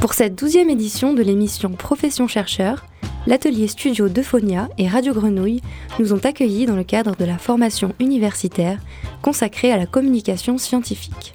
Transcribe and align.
Pour 0.00 0.14
cette 0.14 0.36
douzième 0.36 0.70
édition 0.70 1.12
de 1.12 1.22
l'émission 1.22 1.70
Profession 1.70 2.28
chercheur, 2.28 2.86
l'atelier 3.26 3.66
studio 3.66 4.08
d'Euphonia 4.08 4.68
et 4.78 4.86
Radio 4.86 5.12
Grenouille 5.12 5.60
nous 5.98 6.12
ont 6.12 6.20
accueillis 6.24 6.66
dans 6.66 6.76
le 6.76 6.84
cadre 6.84 7.16
de 7.16 7.24
la 7.24 7.36
formation 7.36 7.92
universitaire 7.98 8.78
consacrée 9.22 9.72
à 9.72 9.76
la 9.76 9.86
communication 9.86 10.56
scientifique. 10.56 11.34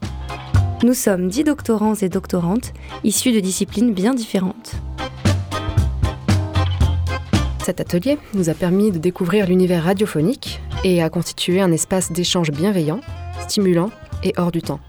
Nous 0.81 0.94
sommes 0.94 1.27
dix 1.27 1.44
doctorants 1.44 1.95
et 1.95 2.07
doctorantes 2.07 2.71
issus 3.04 3.34
de 3.34 3.41
disciplines 3.41 3.94
bien 3.94 4.13
différentes. 4.13 4.71
Cet 7.66 7.82
atelier 7.82 8.18
nous 8.34 8.50
a 8.50 8.54
permis 8.54 8.91
de 8.91 8.98
découvrir 8.98 9.45
l'univers 9.48 9.84
radiophonique 9.84 10.61
et 10.86 11.04
a 11.04 11.09
constitué 11.09 11.59
un 11.59 11.72
espace 11.73 12.14
d'échange 12.14 12.52
bienveillant, 12.52 13.02
stimulant 13.45 13.89
et 14.23 14.34
hors 14.38 14.52
du 14.53 14.61
temps. 14.61 14.80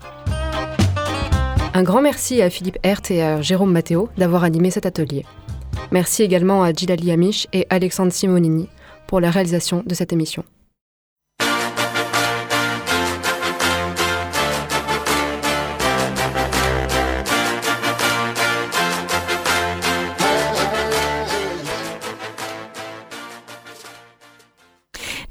Un 1.77 1.83
grand 1.83 2.01
merci 2.01 2.41
à 2.41 2.51
Philippe 2.51 2.79
Hert 2.85 3.01
et 3.11 3.21
à 3.21 3.43
Jérôme 3.43 3.73
Matteo 3.73 4.09
d'avoir 4.17 4.45
animé 4.45 4.71
cet 4.71 4.87
atelier. 4.87 5.25
Merci 5.91 6.23
également 6.23 6.63
à 6.63 6.73
Gilali 6.73 7.11
Amish 7.11 7.49
et 7.53 7.67
Alexandre 7.69 8.13
Simonini 8.13 8.69
pour 9.09 9.19
la 9.19 9.29
réalisation 9.29 9.83
de 9.85 9.93
cette 9.93 10.13
émission. 10.13 10.45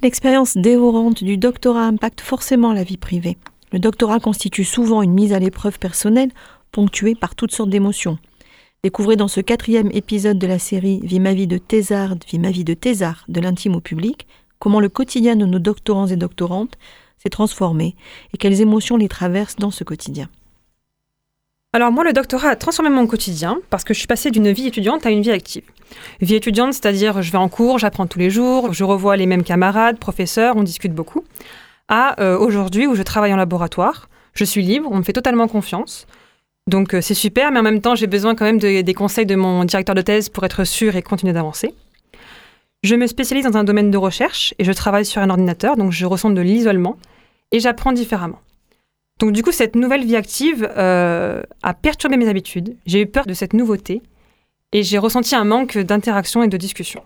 L'expérience 0.02 0.58
dévorante 0.58 1.24
du 1.24 1.38
doctorat 1.38 1.86
impacte 1.86 2.20
forcément 2.20 2.74
la 2.74 2.84
vie 2.84 2.98
privée. 2.98 3.38
Le 3.74 3.80
doctorat 3.80 4.20
constitue 4.20 4.64
souvent 4.64 5.02
une 5.02 5.14
mise 5.14 5.34
à 5.34 5.40
l'épreuve 5.40 5.80
personnelle, 5.80 6.30
ponctuée 6.72 7.16
par 7.16 7.34
toutes 7.34 7.52
sortes 7.52 7.72
d'émotions. 7.72 8.20
Découvrez 8.84 9.16
dans 9.16 9.28
ce 9.28 9.42
quatrième 9.42 9.90
épisode 9.94 10.38
de 10.38 10.46
la 10.46 10.60
série 10.60 11.00
Vie 11.04 11.20
ma 11.20 11.34
vie 11.34 11.48
de 11.48 11.58
thésard, 11.58 12.14
Vie 12.28 12.38
ma 12.38 12.52
vie 12.52 12.64
de 12.64 12.76
thésard, 12.76 13.26
de 13.30 13.42
l'intime 13.42 13.76
au 13.76 13.80
public, 13.80 14.28
comment 14.60 14.80
le 14.80 14.90
quotidien 14.90 15.36
de 15.36 15.48
nos 15.48 15.58
doctorants 15.58 16.06
et 16.06 16.16
doctorantes 16.16 16.78
s'est 17.18 17.30
transformé 17.30 17.96
et 18.32 18.38
quelles 18.38 18.62
émotions 18.62 18.96
les 18.96 19.08
traversent 19.08 19.56
dans 19.56 19.72
ce 19.72 19.84
quotidien. 19.84 20.30
Alors 21.76 21.92
moi, 21.92 22.04
le 22.04 22.14
doctorat 22.14 22.50
a 22.50 22.56
transformé 22.56 22.92
mon 22.92 23.08
quotidien 23.08 23.58
parce 23.72 23.84
que 23.84 23.96
je 23.96 24.00
suis 24.00 24.08
passée 24.08 24.30
d'une 24.30 24.52
vie 24.52 24.68
étudiante 24.68 25.08
à 25.08 25.10
une 25.10 25.24
vie 25.24 25.32
active. 25.32 25.64
Vie 26.22 26.36
étudiante, 26.36 26.74
c'est-à-dire 26.74 27.24
je 27.24 27.32
vais 27.32 27.40
en 27.40 27.50
cours, 27.50 27.80
j'apprends 27.80 28.06
tous 28.06 28.20
les 28.20 28.30
jours, 28.30 28.72
je 28.72 28.84
revois 28.84 29.18
les 29.18 29.26
mêmes 29.26 29.44
camarades, 29.44 29.98
professeurs, 29.98 30.58
on 30.58 30.62
discute 30.62 30.94
beaucoup, 30.94 31.24
à 31.88 32.22
euh, 32.22 32.38
aujourd'hui 32.38 32.88
où 32.88 32.96
je 32.96 33.04
travaille 33.04 33.34
en 33.34 33.38
laboratoire, 33.38 34.10
je 34.34 34.46
suis 34.46 34.62
libre, 34.62 34.90
on 34.92 34.98
me 34.98 35.04
fait 35.04 35.14
totalement 35.14 35.48
confiance. 35.48 36.08
Donc 36.68 36.94
euh, 36.94 37.02
c'est 37.02 37.14
super, 37.14 37.52
mais 37.52 37.60
en 37.60 37.64
même 37.64 37.82
temps 37.82 37.96
j'ai 37.96 38.08
besoin 38.08 38.36
quand 38.36 38.46
même 38.46 38.60
des 38.60 38.94
conseils 38.94 39.26
de 39.26 39.36
mon 39.36 39.66
directeur 39.66 39.96
de 39.96 40.02
thèse 40.02 40.30
pour 40.30 40.44
être 40.44 40.64
sûr 40.64 40.96
et 40.96 41.02
continuer 41.02 41.34
d'avancer. 41.34 41.74
Je 42.84 42.96
me 42.96 43.08
spécialise 43.08 43.46
dans 43.46 43.58
un 43.58 43.64
domaine 43.64 43.92
de 43.92 43.98
recherche 43.98 44.54
et 44.60 44.66
je 44.66 44.72
travaille 44.74 45.06
sur 45.06 45.22
un 45.22 45.30
ordinateur, 45.30 45.78
donc 45.78 45.92
je 45.92 46.06
ressens 46.06 46.32
de 46.32 46.42
l'isolement 46.42 46.98
et 47.52 47.60
j'apprends 47.60 47.94
différemment. 47.94 48.40
Donc 49.20 49.32
du 49.32 49.42
coup, 49.42 49.52
cette 49.52 49.76
nouvelle 49.76 50.04
vie 50.04 50.18
active 50.18 50.70
euh, 50.76 51.42
a 51.62 51.74
perturbé 51.74 52.18
mes 52.18 52.28
habitudes. 52.28 52.76
J'ai 52.86 53.02
eu 53.02 53.06
peur 53.06 53.26
de 53.26 53.34
cette 53.34 53.54
nouveauté 53.54 54.02
et 54.74 54.84
j'ai 54.84 54.98
ressenti 54.98 55.36
un 55.36 55.46
manque 55.46 55.78
d'interaction 55.78 56.44
et 56.44 56.48
de 56.48 56.58
discussion. 56.58 57.04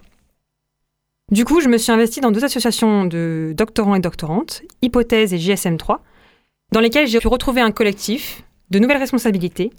Du 1.30 1.44
coup, 1.44 1.60
je 1.60 1.68
me 1.68 1.78
suis 1.78 1.92
investie 1.92 2.22
dans 2.22 2.32
deux 2.32 2.46
associations 2.46 3.04
de 3.04 3.54
doctorants 3.56 3.96
et 3.96 4.00
doctorantes, 4.00 4.62
Hypothèse 4.82 5.34
et 5.34 5.38
JSM3, 5.38 5.98
dans 6.72 6.80
lesquelles 6.80 7.08
j'ai 7.08 7.20
pu 7.20 7.28
retrouver 7.28 7.60
un 7.60 7.72
collectif, 7.72 8.44
de 8.70 8.80
nouvelles 8.80 8.98
responsabilités. 8.98 9.72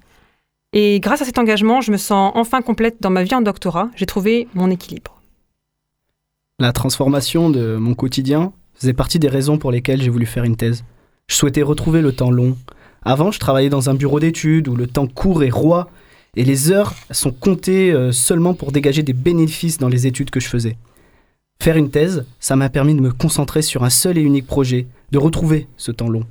Et 0.75 1.01
grâce 1.01 1.23
à 1.23 1.25
cet 1.25 1.39
engagement, 1.39 1.81
je 1.81 1.91
me 1.91 1.97
sens 1.97 2.33
enfin 2.35 2.61
complète 2.61 2.97
dans 3.01 3.09
ma 3.09 3.23
vie 3.23 3.35
en 3.35 3.41
doctorat. 3.41 3.89
J'ai 3.97 4.05
trouvé 4.05 4.47
mon 4.53 4.71
équilibre. 4.71 5.23
La 6.59 6.73
transformation 6.73 7.49
de 7.49 7.77
mon 7.77 7.95
quotidien 7.95 8.53
faisait 8.75 8.93
partie 8.93 9.19
des 9.19 9.29
raisons 9.29 9.57
pour 9.57 9.73
lesquelles 9.73 10.03
j'ai 10.03 10.11
voulu 10.11 10.27
faire 10.27 10.45
une 10.45 10.57
thèse. 10.57 10.85
Je 11.29 11.35
souhaitais 11.35 11.63
retrouver 11.63 12.03
le 12.03 12.13
temps 12.13 12.31
long. 12.31 12.59
Avant, 13.03 13.31
je 13.31 13.41
travaillais 13.41 13.71
dans 13.71 13.89
un 13.89 13.95
bureau 13.95 14.21
d'études 14.21 14.69
où 14.69 14.77
le 14.77 14.87
temps 14.87 15.07
court 15.07 15.43
et 15.43 15.51
roi, 15.51 15.89
et 16.37 16.45
les 16.45 16.71
heures 16.71 16.93
sont 17.11 17.33
comptées 17.33 17.91
euh, 17.91 18.13
seulement 18.13 18.53
pour 18.53 18.71
dégager 18.71 19.03
des 19.03 19.15
bénéfices 19.15 19.79
dans 19.79 19.89
les 19.89 20.07
études 20.07 20.29
que 20.29 20.41
je 20.41 20.49
faisais. 20.49 20.77
Faire 21.61 21.77
une 21.77 21.91
thèse, 21.91 22.25
ça 22.39 22.55
m'a 22.55 22.69
permis 22.69 22.95
de 22.95 23.01
me 23.01 23.11
concentrer 23.11 23.63
sur 23.63 23.83
un 23.83 23.91
seul 23.91 24.17
et 24.17 24.23
unique 24.23 24.47
projet, 24.47 24.87
de 25.11 25.19
retrouver 25.19 25.67
ce 25.77 25.91
temps 25.91 26.09
long. 26.09 26.25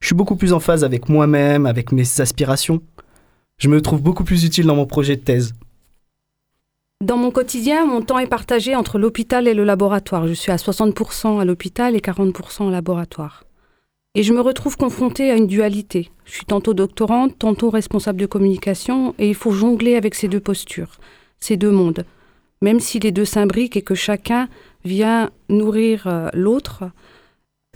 Je 0.00 0.06
suis 0.06 0.14
beaucoup 0.14 0.36
plus 0.36 0.52
en 0.52 0.60
phase 0.60 0.82
avec 0.82 1.08
moi-même, 1.08 1.66
avec 1.66 1.92
mes 1.92 2.20
aspirations. 2.20 2.80
Je 3.58 3.68
me 3.68 3.82
trouve 3.82 4.02
beaucoup 4.02 4.24
plus 4.24 4.44
utile 4.44 4.66
dans 4.66 4.76
mon 4.76 4.86
projet 4.86 5.16
de 5.16 5.20
thèse. 5.20 5.52
Dans 7.04 7.18
mon 7.18 7.30
quotidien, 7.30 7.84
mon 7.84 8.00
temps 8.00 8.18
est 8.18 8.26
partagé 8.26 8.74
entre 8.74 8.98
l'hôpital 8.98 9.46
et 9.46 9.54
le 9.54 9.64
laboratoire. 9.64 10.26
Je 10.26 10.32
suis 10.32 10.50
à 10.50 10.56
60% 10.56 11.38
à 11.38 11.44
l'hôpital 11.44 11.94
et 11.94 12.00
40% 12.00 12.64
au 12.64 12.70
laboratoire. 12.70 13.44
Et 14.14 14.22
je 14.22 14.32
me 14.32 14.40
retrouve 14.40 14.78
confrontée 14.78 15.30
à 15.30 15.36
une 15.36 15.46
dualité. 15.46 16.10
Je 16.24 16.32
suis 16.32 16.46
tantôt 16.46 16.72
doctorante, 16.72 17.38
tantôt 17.38 17.68
responsable 17.68 18.18
de 18.18 18.24
communication, 18.24 19.14
et 19.18 19.28
il 19.28 19.34
faut 19.34 19.52
jongler 19.52 19.96
avec 19.96 20.14
ces 20.14 20.28
deux 20.28 20.40
postures, 20.40 20.96
ces 21.38 21.58
deux 21.58 21.70
mondes. 21.70 22.06
Même 22.62 22.80
si 22.80 22.98
les 22.98 23.12
deux 23.12 23.24
s'imbriquent 23.24 23.76
et 23.76 23.82
que 23.82 23.94
chacun 23.94 24.48
vient 24.84 25.30
nourrir 25.48 26.06
euh, 26.06 26.28
l'autre, 26.32 26.84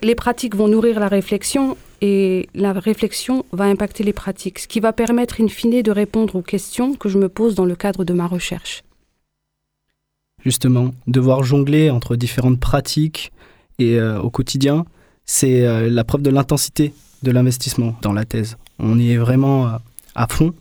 les 0.03 0.15
pratiques 0.15 0.57
vont 0.57 0.69
nourrir 0.69 0.99
la 0.99 1.09
réflexion 1.09 1.77
et 2.01 2.49
la 2.55 2.73
réflexion 2.73 3.45
va 3.53 3.65
impacter 3.65 4.05
les 4.05 4.15
pratiques, 4.15 4.61
ce 4.61 4.69
qui 4.69 4.81
va 4.81 4.93
permettre 4.93 5.41
in 5.41 5.49
fine 5.49 5.83
de 5.83 5.91
répondre 5.91 6.37
aux 6.37 6.43
questions 6.43 6.95
que 6.95 7.11
je 7.11 7.19
me 7.19 7.29
pose 7.29 7.55
dans 7.55 7.67
le 7.67 7.77
cadre 7.77 8.05
de 8.05 8.15
ma 8.15 8.27
recherche. 8.27 8.83
Justement, 10.43 10.93
devoir 11.07 11.43
jongler 11.43 11.91
entre 11.91 12.17
différentes 12.17 12.59
pratiques 12.59 13.31
et 13.79 13.99
euh, 13.99 14.19
au 14.21 14.31
quotidien, 14.31 14.87
c'est 15.27 15.67
euh, 15.67 15.91
la 15.91 16.05
preuve 16.05 16.23
de 16.23 16.31
l'intensité 16.31 16.95
de 17.23 17.31
l'investissement 17.31 17.95
dans 18.01 18.15
la 18.15 18.25
thèse. 18.25 18.57
On 18.79 18.99
y 18.99 19.13
est 19.13 19.19
vraiment 19.19 19.79
à 20.15 20.27
fond. 20.27 20.55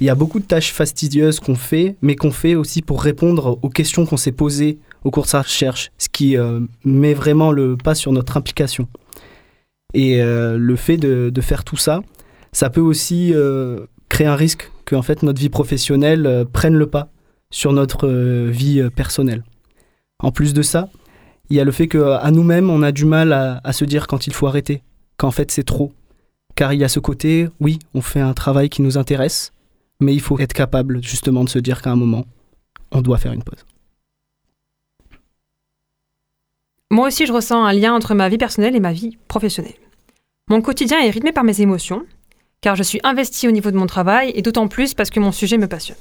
Il 0.00 0.06
y 0.06 0.10
a 0.10 0.14
beaucoup 0.14 0.40
de 0.40 0.44
tâches 0.44 0.72
fastidieuses 0.72 1.40
qu'on 1.40 1.54
fait, 1.54 1.96
mais 2.02 2.16
qu'on 2.16 2.30
fait 2.30 2.54
aussi 2.54 2.82
pour 2.82 3.02
répondre 3.02 3.58
aux 3.62 3.68
questions 3.68 4.06
qu'on 4.06 4.16
s'est 4.16 4.32
posées 4.32 4.78
au 5.04 5.10
cours 5.10 5.24
de 5.24 5.28
sa 5.28 5.42
recherche, 5.42 5.90
ce 5.98 6.08
qui 6.08 6.36
euh, 6.36 6.60
met 6.84 7.14
vraiment 7.14 7.52
le 7.52 7.76
pas 7.76 7.94
sur 7.94 8.12
notre 8.12 8.36
implication. 8.36 8.88
Et 9.94 10.22
le 10.22 10.76
fait 10.76 10.96
de, 10.96 11.40
faire 11.42 11.64
tout 11.64 11.76
ça, 11.76 12.00
ça 12.50 12.70
peut 12.70 12.80
aussi 12.80 13.34
créer 14.08 14.26
un 14.26 14.36
risque 14.36 14.70
que 14.86 14.98
fait, 15.02 15.22
notre 15.22 15.38
vie 15.38 15.50
professionnelle 15.50 16.46
prenne 16.50 16.76
le 16.76 16.86
pas 16.86 17.10
sur 17.50 17.74
notre 17.74 18.08
vie 18.08 18.82
personnelle. 18.96 19.44
En 20.18 20.30
plus 20.30 20.54
de 20.54 20.62
ça, 20.62 20.88
il 21.50 21.56
y 21.56 21.60
a 21.60 21.64
le 21.64 21.72
fait 21.72 21.88
qu'à 21.88 22.30
nous-mêmes, 22.30 22.70
on 22.70 22.82
a 22.82 22.92
du 22.92 23.04
mal 23.04 23.32
à, 23.32 23.72
se 23.72 23.84
dire 23.84 24.06
quand 24.06 24.26
il 24.26 24.32
faut 24.32 24.46
arrêter, 24.46 24.82
qu'en 25.18 25.30
fait 25.30 25.50
c'est 25.50 25.64
trop. 25.64 25.92
Car 26.54 26.72
il 26.72 26.80
y 26.80 26.84
a 26.84 26.88
ce 26.88 27.00
côté, 27.00 27.48
oui, 27.60 27.78
on 27.92 28.00
fait 28.00 28.20
un 28.20 28.32
travail 28.32 28.68
qui 28.68 28.82
nous 28.82 28.96
intéresse, 28.96 29.52
mais 30.02 30.14
il 30.14 30.20
faut 30.20 30.38
être 30.38 30.52
capable 30.52 31.02
justement 31.02 31.44
de 31.44 31.48
se 31.48 31.58
dire 31.58 31.80
qu'à 31.80 31.90
un 31.90 31.96
moment, 31.96 32.24
on 32.90 33.00
doit 33.00 33.18
faire 33.18 33.32
une 33.32 33.42
pause. 33.42 33.64
Moi 36.90 37.08
aussi, 37.08 37.24
je 37.24 37.32
ressens 37.32 37.64
un 37.64 37.72
lien 37.72 37.94
entre 37.94 38.14
ma 38.14 38.28
vie 38.28 38.36
personnelle 38.36 38.76
et 38.76 38.80
ma 38.80 38.92
vie 38.92 39.16
professionnelle. 39.26 39.72
Mon 40.48 40.60
quotidien 40.60 41.00
est 41.00 41.08
rythmé 41.08 41.32
par 41.32 41.44
mes 41.44 41.62
émotions, 41.62 42.04
car 42.60 42.76
je 42.76 42.82
suis 42.82 43.00
investie 43.02 43.48
au 43.48 43.50
niveau 43.50 43.70
de 43.70 43.78
mon 43.78 43.86
travail, 43.86 44.30
et 44.34 44.42
d'autant 44.42 44.68
plus 44.68 44.92
parce 44.92 45.08
que 45.08 45.20
mon 45.20 45.32
sujet 45.32 45.56
me 45.56 45.66
passionne. 45.68 45.96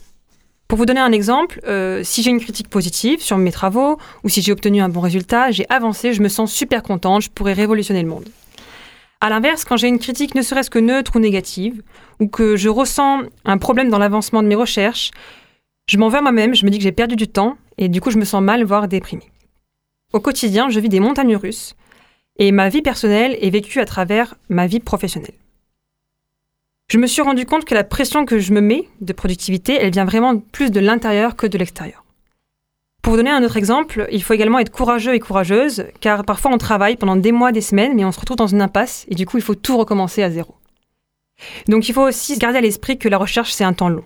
Pour 0.68 0.78
vous 0.78 0.86
donner 0.86 1.00
un 1.00 1.12
exemple, 1.12 1.60
euh, 1.68 2.02
si 2.04 2.24
j'ai 2.24 2.30
une 2.30 2.40
critique 2.40 2.70
positive 2.70 3.22
sur 3.22 3.38
mes 3.38 3.52
travaux 3.52 3.98
ou 4.24 4.30
si 4.30 4.42
j'ai 4.42 4.54
obtenu 4.54 4.82
un 4.82 4.90
bon 4.90 5.02
résultat, 5.02 5.52
j'ai 5.52 5.66
avancé, 5.70 6.14
je 6.14 6.22
me 6.22 6.30
sens 6.30 6.52
super 6.52 6.82
contente, 6.82 7.24
je 7.24 7.30
pourrais 7.30 7.54
révolutionner 7.54 8.02
le 8.02 8.08
monde. 8.08 8.30
À 9.22 9.30
l'inverse, 9.30 9.64
quand 9.64 9.78
j'ai 9.78 9.88
une 9.88 10.00
critique 10.00 10.36
ne 10.36 10.42
serait-ce 10.42 10.70
que 10.70 10.80
neutre 10.80 11.16
ou 11.16 11.20
négative, 11.20 11.82
ou 12.20 12.28
que 12.28 12.58
je 12.58 12.70
ressens 12.70 13.22
un 13.46 13.58
problème 13.58 13.90
dans 13.90 14.00
l'avancement 14.00 14.44
de 14.44 14.48
mes 14.48 14.56
recherches, 14.56 15.12
je 15.88 15.98
m'en 15.98 16.10
veux 16.10 16.18
à 16.18 16.22
moi-même, 16.22 16.56
je 16.56 16.66
me 16.66 16.72
dis 16.72 16.78
que 16.78 16.84
j'ai 16.84 16.92
perdu 16.92 17.16
du 17.16 17.28
temps, 17.28 17.58
et 17.78 17.88
du 17.88 18.02
coup 18.02 18.12
je 18.12 18.18
me 18.18 18.26
sens 18.26 18.42
mal, 18.42 18.64
voire 18.64 18.88
déprimée. 18.88 19.32
Au 20.12 20.20
quotidien, 20.20 20.70
je 20.70 20.80
vis 20.80 20.90
des 20.90 21.00
montagnes 21.00 21.36
russes, 21.36 21.76
et 22.38 22.52
ma 22.52 22.68
vie 22.68 22.82
personnelle 22.82 23.38
est 23.40 23.50
vécue 23.50 23.80
à 23.80 23.86
travers 23.86 24.36
ma 24.50 24.68
vie 24.68 24.80
professionnelle 24.80 25.36
je 26.92 26.98
me 26.98 27.08
suis 27.08 27.22
rendu 27.22 27.46
compte 27.46 27.64
que 27.64 27.74
la 27.74 27.86
pression 27.86 28.26
que 28.26 28.38
je 28.38 28.52
me 28.52 28.60
mets 28.60 28.90
de 29.00 29.14
productivité, 29.14 29.78
elle 29.80 29.94
vient 29.94 30.04
vraiment 30.04 30.38
plus 30.38 30.72
de 30.72 30.82
l'intérieur 30.82 31.38
que 31.38 31.48
de 31.48 31.58
l'extérieur. 31.58 32.04
Pour 33.02 33.16
donner 33.16 33.32
un 33.32 33.44
autre 33.44 33.58
exemple, 33.58 34.08
il 34.12 34.22
faut 34.22 34.34
également 34.34 34.60
être 34.60 34.72
courageux 34.72 35.16
et 35.16 35.20
courageuse, 35.20 35.86
car 36.02 36.24
parfois 36.24 36.52
on 36.54 36.58
travaille 36.58 36.98
pendant 36.98 37.16
des 37.16 37.32
mois, 37.32 37.52
des 37.52 37.62
semaines, 37.62 37.96
mais 37.96 38.06
on 38.06 38.12
se 38.12 38.20
retrouve 38.20 38.38
dans 38.38 38.48
une 38.48 38.62
impasse, 38.62 39.06
et 39.10 39.16
du 39.16 39.26
coup 39.26 39.38
il 39.38 39.44
faut 39.44 39.56
tout 39.56 39.78
recommencer 39.78 40.22
à 40.22 40.30
zéro. 40.30 40.56
Donc 41.68 41.90
il 41.90 41.94
faut 41.94 42.04
aussi 42.08 42.38
garder 42.38 42.60
à 42.60 42.62
l'esprit 42.62 43.00
que 43.00 43.10
la 43.10 43.18
recherche, 43.18 43.52
c'est 43.52 43.64
un 43.64 43.74
temps 43.74 43.90
long. 43.90 44.04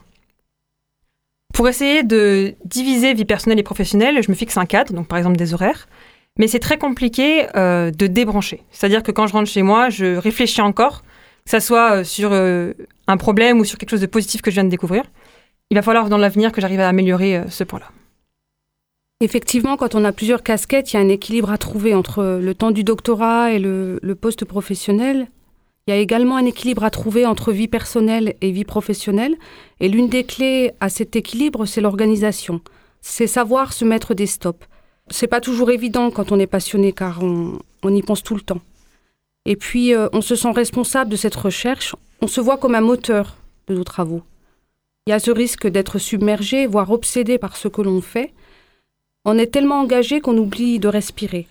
Pour 1.53 1.67
essayer 1.67 2.03
de 2.03 2.55
diviser 2.65 3.13
vie 3.13 3.25
personnelle 3.25 3.59
et 3.59 3.63
professionnelle, 3.63 4.21
je 4.23 4.29
me 4.29 4.35
fixe 4.35 4.57
un 4.57 4.65
cadre, 4.65 4.93
donc 4.93 5.07
par 5.07 5.17
exemple 5.17 5.37
des 5.37 5.53
horaires, 5.53 5.87
mais 6.37 6.47
c'est 6.47 6.59
très 6.59 6.77
compliqué 6.77 7.47
euh, 7.55 7.91
de 7.91 8.07
débrancher. 8.07 8.63
C'est-à-dire 8.71 9.03
que 9.03 9.11
quand 9.11 9.27
je 9.27 9.33
rentre 9.33 9.49
chez 9.49 9.61
moi, 9.61 9.89
je 9.89 10.17
réfléchis 10.17 10.61
encore, 10.61 11.01
que 11.45 11.51
ça 11.51 11.59
soit 11.59 11.97
euh, 11.97 12.03
sur 12.03 12.31
euh, 12.31 12.73
un 13.07 13.17
problème 13.17 13.59
ou 13.59 13.65
sur 13.65 13.77
quelque 13.77 13.91
chose 13.91 14.01
de 14.01 14.05
positif 14.05 14.41
que 14.41 14.51
je 14.51 14.55
viens 14.55 14.63
de 14.63 14.69
découvrir. 14.69 15.03
il 15.69 15.75
va 15.75 15.81
falloir 15.81 16.09
dans 16.09 16.17
l'avenir 16.17 16.51
que 16.51 16.61
j'arrive 16.61 16.79
à 16.79 16.89
améliorer 16.89 17.43
ce 17.49 17.63
point-là. 17.63 17.87
Effectivement, 19.21 19.77
quand 19.77 19.95
on 19.95 20.03
a 20.03 20.11
plusieurs 20.11 20.43
casquettes, 20.43 20.91
il 20.91 20.97
y 20.97 20.99
a 20.99 21.01
un 21.01 21.07
équilibre 21.07 21.49
à 21.49 21.57
trouver 21.57 21.95
entre 21.95 22.39
le 22.41 22.53
temps 22.53 22.71
du 22.71 22.83
doctorat 22.83 23.53
et 23.53 23.59
le, 23.59 24.15
poste 24.19 24.43
professionnel. 24.43 25.29
Il 25.87 25.93
y 25.93 25.97
a 25.97 25.99
également 25.99 26.35
un 26.35 26.45
équilibre 26.45 26.83
à 26.83 26.89
trouver 26.89 27.25
entre 27.25 27.53
vie 27.53 27.69
personnelle 27.69 28.35
et 28.41 28.51
vie 28.51 28.65
professionnelle. 28.65 29.35
Et 29.79 29.87
l'une 29.87 30.09
des 30.09 30.25
clés 30.25 30.71
à 30.81 30.89
cet 30.89 31.15
équilibre, 31.15 31.65
c'est 31.65 31.79
l'organisation. 31.79 32.59
C'est 33.01 33.27
savoir 33.27 33.71
se 33.71 33.85
mettre 33.85 34.15
des 34.15 34.25
stops. 34.25 34.67
C'est 35.09 35.27
pas 35.27 35.39
toujours 35.39 35.71
évident 35.71 36.11
quand 36.11 36.33
on 36.33 36.39
est 36.39 36.47
passionné 36.47 36.91
car 36.91 37.23
on, 37.23 37.59
y 37.87 38.01
pense 38.01 38.23
tout 38.23 38.35
le 38.35 38.41
temps. 38.41 38.61
Et 39.45 39.55
puis, 39.55 39.93
euh, 39.93 40.09
on 40.11 40.21
se 40.21 40.35
sent 40.35 40.51
responsable 40.51 41.11
de 41.11 41.15
cette 41.15 41.35
recherche. 41.35 41.95
On 42.21 42.27
se 42.27 42.41
voit 42.41 42.57
comme 42.57 42.75
un 42.75 42.81
moteur 42.81 43.37
de 43.67 43.75
nos 43.75 43.83
travaux. 43.83 44.23
Il 45.05 45.11
y 45.11 45.13
a 45.13 45.19
ce 45.19 45.29
risque 45.31 45.67
d'être 45.67 45.99
submergé, 45.99 46.65
voire 46.65 46.91
obsédé 46.91 47.37
par 47.37 47.55
ce 47.55 47.67
que 47.67 47.83
l'on 47.83 48.01
fait. 48.01 48.33
On 49.27 49.39
est 49.39 49.47
tellement 49.47 49.79
engagé 49.81 50.21
qu'on 50.21 50.37
oublie 50.37 50.77
de 50.77 50.87
respirer. 50.87 51.47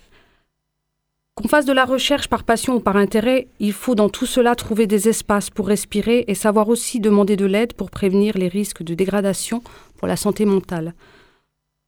Qu'on 1.35 1.49
fasse 1.49 1.67
de 1.67 1.73
la 1.73 1.85
recherche 1.85 2.29
par 2.29 2.45
passion 2.45 2.77
ou 2.77 2.81
par 2.81 2.97
intérêt, 2.97 3.49
il 3.59 3.73
faut 3.73 3.97
dans 3.97 4.09
tout 4.09 4.27
cela 4.27 4.55
trouver 4.55 4.87
des 4.87 5.09
espaces 5.09 5.51
pour 5.51 5.67
respirer 5.67 6.25
et 6.29 6.37
savoir 6.37 6.69
aussi 6.69 7.01
demander 7.01 7.35
de 7.35 7.47
l'aide 7.47 7.73
pour 7.73 7.91
prévenir 7.91 8.39
les 8.39 8.47
risques 8.47 8.85
de 8.85 8.95
dégradation 8.95 9.61
pour 9.97 10.07
la 10.07 10.17
santé 10.17 10.45
mentale. 10.45 10.95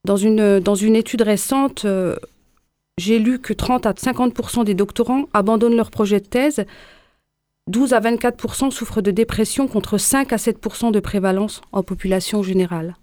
Dans 0.04 0.16
une, 0.16 0.96
étude 0.96 1.22
récente, 1.22 1.84
euh, 1.84 2.16
j'ai 2.98 3.20
lu 3.20 3.38
que 3.38 3.52
30 3.52 3.86
à 3.86 3.92
50% 3.92 4.64
des 4.64 4.74
doctorants 4.74 5.26
abandonnent 5.32 5.76
leur 5.76 5.92
projet 5.92 6.18
de 6.18 6.26
thèse, 6.26 6.64
12 7.68 7.92
à 7.92 8.00
24% 8.00 8.72
souffrent 8.72 9.02
de 9.02 9.12
dépression 9.12 9.68
contre 9.68 9.98
5 9.98 10.32
à 10.32 10.36
7% 10.36 10.90
de 10.90 11.00
prévalence 11.00 11.60
en 11.70 11.84
population 11.84 12.42
générale. 12.42 12.96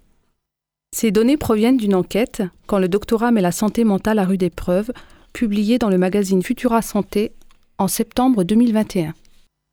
Ces 0.94 1.10
données 1.10 1.36
proviennent 1.36 1.76
d'une 1.76 1.96
enquête, 1.96 2.44
quand 2.68 2.78
le 2.78 2.86
doctorat 2.86 3.32
met 3.32 3.40
la 3.40 3.50
santé 3.50 3.82
mentale 3.82 4.20
à 4.20 4.24
rude 4.24 4.44
épreuve, 4.44 4.92
publiée 5.32 5.76
dans 5.76 5.88
le 5.88 5.98
magazine 5.98 6.40
Futura 6.40 6.82
Santé 6.82 7.32
en 7.78 7.88
septembre 7.88 8.44
2021. 8.44 9.12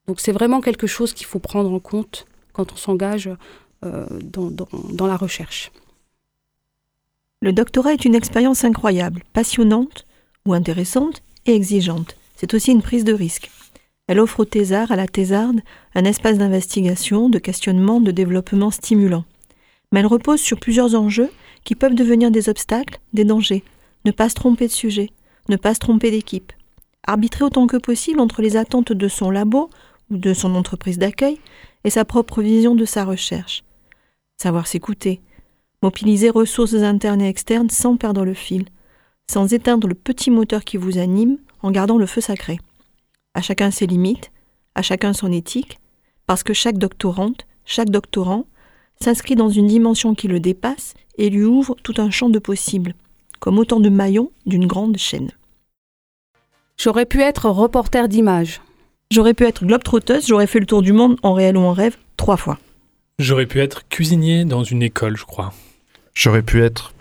Donc 0.07 0.19
c'est 0.19 0.31
vraiment 0.31 0.61
quelque 0.61 0.87
chose 0.87 1.13
qu'il 1.13 1.27
faut 1.27 1.37
prendre 1.37 1.71
en 1.71 1.79
compte 1.79 2.25
quand 2.53 2.73
on 2.73 2.75
s'engage 2.75 3.29
euh, 3.85 4.07
dans, 4.19 5.05
la 5.05 5.15
recherche. 5.15 5.71
Le 7.43 7.53
doctorat 7.53 7.93
est 7.93 8.05
une 8.05 8.15
expérience 8.15 8.63
incroyable, 8.63 9.21
passionnante 9.31 10.07
ou 10.47 10.55
intéressante 10.55 11.21
et 11.45 11.53
exigeante. 11.53 12.17
C'est 12.35 12.55
aussi 12.55 12.71
une 12.71 12.81
prise 12.81 13.03
de 13.03 13.13
risque. 13.13 13.51
Elle 14.07 14.19
offre 14.19 14.39
au 14.39 14.45
thésard, 14.45 14.91
à 14.91 14.95
la 14.95 15.07
thésarde, 15.07 15.61
un 15.93 16.03
espace 16.03 16.39
d'investigation, 16.39 17.29
de 17.29 17.37
questionnement, 17.37 18.01
de 18.01 18.09
développement 18.09 18.71
stimulant 18.71 19.23
mais 19.91 19.99
elle 19.99 20.07
repose 20.07 20.39
sur 20.39 20.59
plusieurs 20.59 20.95
enjeux 20.95 21.31
qui 21.63 21.75
peuvent 21.75 21.95
devenir 21.95 22.31
des 22.31 22.49
obstacles, 22.49 22.99
des 23.13 23.25
dangers. 23.25 23.63
Ne 24.05 24.11
pas 24.11 24.29
se 24.29 24.35
tromper 24.35 24.67
de 24.67 24.71
sujet, 24.71 25.09
ne 25.49 25.57
pas 25.57 25.73
se 25.73 25.79
tromper 25.79 26.11
d'équipe. 26.11 26.53
Arbitrer 27.05 27.45
autant 27.45 27.67
que 27.67 27.77
possible 27.77 28.19
entre 28.19 28.41
les 28.41 28.57
attentes 28.57 28.93
de 28.93 29.07
son 29.07 29.29
labo 29.29 29.69
ou 30.09 30.17
de 30.17 30.33
son 30.33 30.55
entreprise 30.55 30.97
d'accueil 30.97 31.39
et 31.83 31.89
sa 31.89 32.05
propre 32.05 32.41
vision 32.41 32.75
de 32.75 32.85
sa 32.85 33.05
recherche. 33.05 33.63
Savoir 34.37 34.67
s'écouter, 34.67 35.21
mobiliser 35.81 36.29
ressources 36.29 36.73
internes 36.73 37.21
et 37.21 37.29
externes 37.29 37.69
sans 37.69 37.97
perdre 37.97 38.23
le 38.23 38.33
fil, 38.33 38.65
sans 39.29 39.53
éteindre 39.53 39.87
le 39.87 39.95
petit 39.95 40.31
moteur 40.31 40.63
qui 40.63 40.77
vous 40.77 40.97
anime 40.97 41.37
en 41.61 41.71
gardant 41.71 41.97
le 41.97 42.05
feu 42.05 42.21
sacré. 42.21 42.59
À 43.33 43.41
chacun 43.41 43.71
ses 43.71 43.87
limites, 43.87 44.31
à 44.75 44.81
chacun 44.81 45.13
son 45.13 45.31
éthique, 45.31 45.79
parce 46.27 46.43
que 46.43 46.53
chaque 46.53 46.77
doctorante, 46.77 47.45
chaque 47.65 47.89
doctorant 47.89 48.45
s'inscrit 49.03 49.35
dans 49.35 49.49
une 49.49 49.67
dimension 49.67 50.15
qui 50.15 50.27
le 50.27 50.39
dépasse 50.39 50.93
et 51.17 51.29
lui 51.29 51.43
ouvre 51.43 51.75
tout 51.83 51.95
un 51.97 52.09
champ 52.09 52.29
de 52.29 52.39
possibles, 52.39 52.93
comme 53.39 53.59
autant 53.59 53.79
de 53.79 53.89
maillons 53.89 54.31
d'une 54.45 54.67
grande 54.67 54.97
chaîne. 54.97 55.31
J'aurais 56.77 57.05
pu 57.05 57.21
être 57.21 57.49
reporter 57.49 58.07
d'images. 58.07 58.61
J'aurais 59.11 59.33
pu 59.33 59.45
être 59.45 59.65
globe-trotteuse, 59.65 60.27
j'aurais 60.27 60.47
fait 60.47 60.59
le 60.59 60.65
tour 60.65 60.81
du 60.81 60.93
monde 60.93 61.17
en 61.21 61.33
réel 61.33 61.57
ou 61.57 61.61
en 61.61 61.73
rêve 61.73 61.97
trois 62.17 62.37
fois. 62.37 62.57
J'aurais 63.19 63.45
pu 63.45 63.59
être 63.59 63.87
cuisinier 63.87 64.45
dans 64.45 64.63
une 64.63 64.81
école, 64.81 65.17
je 65.17 65.25
crois. 65.25 65.53
J'aurais 66.13 66.41
pu 66.41 66.63
être... 66.63 66.93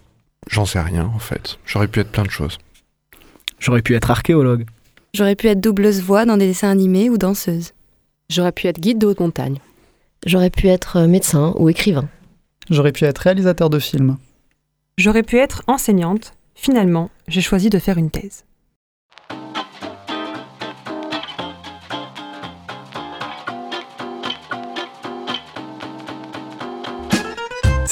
J'en 0.49 0.67
sais 0.67 0.81
rien, 0.81 1.11
en 1.15 1.19
fait. 1.19 1.59
J'aurais 1.65 1.89
pu 1.89 2.01
être 2.01 2.11
plein 2.11 2.25
de 2.25 2.31
choses. 2.31 2.59
J'aurais 3.59 3.83
pu 3.83 3.95
être 3.95 4.11
archéologue. 4.11 4.67
J'aurais 5.15 5.37
pu 5.37 5.49
être 5.49 5.61
doubleuse 5.61 6.03
voix 6.03 6.25
dans 6.25 6.37
des 6.37 6.47
dessins 6.47 6.71
animés 6.71 7.11
ou 7.11 7.17
danseuse. 7.17 7.73
J'aurais 8.29 8.53
pu 8.53 8.67
être 8.67 8.81
guide 8.81 8.99
de 8.99 9.07
haute 9.07 9.21
montagne. 9.21 9.61
J'aurais 10.27 10.51
pu 10.51 10.69
être 10.69 10.99
euh, 10.99 11.07
médecin 11.07 11.55
ou 11.59 11.71
écrivain. 11.71 12.09
J'aurais 12.69 12.93
pu 12.93 13.05
être 13.05 13.19
réalisateur 13.19 13.71
de 13.71 13.79
films. 13.79 14.19
J'aurais 14.99 15.23
pu 15.23 15.39
être 15.39 15.63
enseignante. 15.67 16.35
Finalement, 16.55 17.11
j'ai 17.27 17.41
choisi 17.41 17.71
de 17.71 17.79
faire 17.79 17.97
une 17.97 18.11
thèse. 18.11 18.45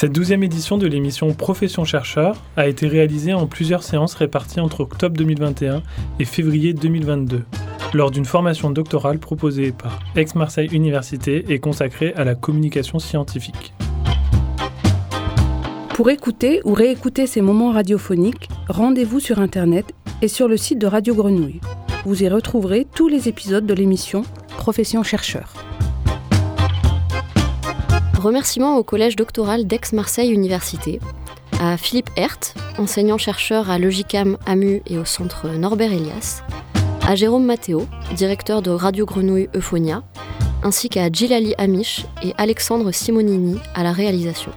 Cette 0.00 0.12
douzième 0.12 0.44
édition 0.44 0.78
de 0.78 0.86
l'émission 0.86 1.34
Profession 1.34 1.84
chercheur 1.84 2.40
a 2.56 2.68
été 2.68 2.86
réalisée 2.86 3.34
en 3.34 3.48
plusieurs 3.48 3.82
séances 3.82 4.14
réparties 4.14 4.60
entre 4.60 4.82
octobre 4.82 5.16
2021 5.16 5.82
et 6.20 6.24
février 6.24 6.72
2022 6.72 7.42
lors 7.94 8.12
d'une 8.12 8.24
formation 8.24 8.70
doctorale 8.70 9.18
proposée 9.18 9.72
par 9.72 9.98
Aix-Marseille 10.14 10.68
Université 10.70 11.46
et 11.48 11.58
consacrée 11.58 12.14
à 12.14 12.22
la 12.22 12.36
communication 12.36 13.00
scientifique. 13.00 13.74
Pour 15.94 16.10
écouter 16.10 16.60
ou 16.64 16.74
réécouter 16.74 17.26
ces 17.26 17.40
moments 17.40 17.72
radiophoniques, 17.72 18.48
rendez-vous 18.68 19.18
sur 19.18 19.40
Internet 19.40 19.92
et 20.22 20.28
sur 20.28 20.46
le 20.46 20.56
site 20.56 20.78
de 20.78 20.86
Radio 20.86 21.12
Grenouille. 21.16 21.60
Vous 22.04 22.22
y 22.22 22.28
retrouverez 22.28 22.86
tous 22.94 23.08
les 23.08 23.26
épisodes 23.28 23.66
de 23.66 23.74
l'émission 23.74 24.22
Profession 24.58 25.02
chercheur. 25.02 25.57
Remerciements 28.18 28.78
au 28.78 28.82
Collège 28.82 29.14
doctoral 29.14 29.64
d'Aix-Marseille 29.64 30.32
Université, 30.32 30.98
à 31.60 31.76
Philippe 31.76 32.10
Hert, 32.16 32.40
enseignant-chercheur 32.76 33.70
à 33.70 33.78
Logicam 33.78 34.36
AMU 34.44 34.82
et 34.86 34.98
au 34.98 35.04
centre 35.04 35.48
Norbert 35.50 35.92
Elias, 35.92 36.42
à 37.06 37.14
Jérôme 37.14 37.44
Matteo, 37.44 37.86
directeur 38.16 38.60
de 38.60 38.72
Radio 38.72 39.06
Grenouille 39.06 39.48
Euphonia, 39.54 40.02
ainsi 40.64 40.88
qu'à 40.88 41.12
Gilali 41.12 41.54
Amish 41.58 42.06
et 42.24 42.34
Alexandre 42.38 42.90
Simonini 42.90 43.60
à 43.76 43.84
la 43.84 43.92
réalisation. 43.92 44.50